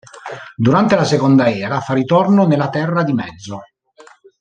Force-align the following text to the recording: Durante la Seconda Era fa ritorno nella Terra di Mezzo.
Durante 0.65 0.95
la 0.95 1.03
Seconda 1.05 1.51
Era 1.51 1.79
fa 1.79 1.93
ritorno 1.93 2.47
nella 2.47 2.69
Terra 2.71 3.03
di 3.03 3.13
Mezzo. 3.13 3.61